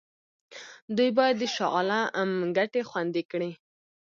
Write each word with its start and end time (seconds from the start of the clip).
دوی 0.97 1.09
باید 1.17 1.35
د 1.39 1.43
شاه 1.55 1.71
عالم 1.75 2.31
ګټې 2.57 2.81
خوندي 2.89 3.23
کړي. 3.31 3.51